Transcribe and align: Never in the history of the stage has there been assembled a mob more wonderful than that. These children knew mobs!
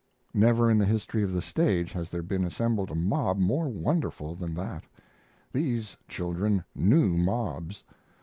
Never 0.33 0.71
in 0.71 0.79
the 0.79 0.85
history 0.85 1.21
of 1.21 1.31
the 1.31 1.43
stage 1.43 1.91
has 1.91 2.09
there 2.09 2.23
been 2.23 2.43
assembled 2.43 2.89
a 2.89 2.95
mob 2.95 3.37
more 3.37 3.69
wonderful 3.69 4.33
than 4.33 4.55
that. 4.55 4.83
These 5.53 5.95
children 6.07 6.63
knew 6.73 7.15
mobs! 7.15 7.83